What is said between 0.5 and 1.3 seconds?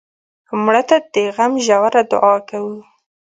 مړه ته د